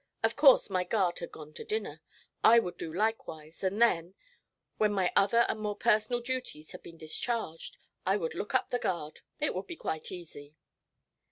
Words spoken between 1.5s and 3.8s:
to dinner; I would do likewise, and